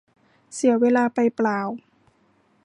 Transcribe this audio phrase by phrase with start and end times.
[0.53, 1.59] เสียเวลาไปเปล่า